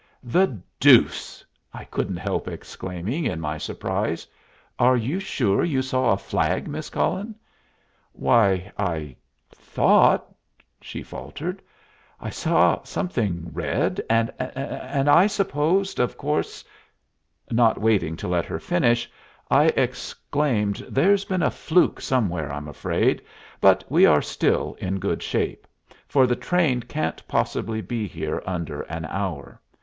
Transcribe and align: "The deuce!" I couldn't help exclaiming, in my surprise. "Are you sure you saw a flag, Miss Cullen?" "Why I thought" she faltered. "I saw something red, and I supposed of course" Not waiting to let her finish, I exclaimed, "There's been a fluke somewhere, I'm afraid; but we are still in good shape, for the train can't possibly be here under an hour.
"The 0.23 0.59
deuce!" 0.79 1.45
I 1.75 1.83
couldn't 1.83 2.17
help 2.17 2.47
exclaiming, 2.47 3.25
in 3.25 3.39
my 3.39 3.59
surprise. 3.59 4.25
"Are 4.79 4.97
you 4.97 5.19
sure 5.19 5.63
you 5.63 5.83
saw 5.83 6.09
a 6.11 6.17
flag, 6.17 6.67
Miss 6.67 6.89
Cullen?" 6.89 7.35
"Why 8.11 8.71
I 8.79 9.15
thought" 9.51 10.25
she 10.81 11.03
faltered. 11.03 11.61
"I 12.19 12.31
saw 12.31 12.81
something 12.81 13.51
red, 13.53 14.01
and 14.09 14.31
I 15.07 15.27
supposed 15.27 15.99
of 15.99 16.17
course" 16.17 16.65
Not 17.51 17.79
waiting 17.79 18.15
to 18.17 18.27
let 18.27 18.45
her 18.45 18.59
finish, 18.59 19.07
I 19.51 19.65
exclaimed, 19.65 20.77
"There's 20.89 21.25
been 21.25 21.43
a 21.43 21.51
fluke 21.51 22.01
somewhere, 22.01 22.51
I'm 22.51 22.67
afraid; 22.67 23.21
but 23.59 23.83
we 23.87 24.07
are 24.07 24.23
still 24.23 24.75
in 24.79 24.97
good 24.97 25.21
shape, 25.21 25.67
for 26.07 26.25
the 26.25 26.35
train 26.35 26.81
can't 26.81 27.21
possibly 27.27 27.81
be 27.81 28.07
here 28.07 28.41
under 28.47 28.81
an 28.89 29.05
hour. 29.05 29.61